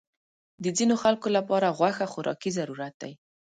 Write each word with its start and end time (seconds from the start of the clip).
د 0.63 0.65
ځینو 0.77 0.95
خلکو 1.03 1.27
لپاره 1.37 1.75
غوښه 1.77 2.05
خوراکي 2.11 2.51
ضرورت 2.57 2.93
دی. 3.01 3.13